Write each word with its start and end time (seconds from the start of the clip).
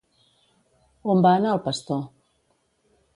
On 1.15 1.21
va 1.27 1.33
anar 1.41 1.51
el 1.57 1.61
pastor? 1.67 2.01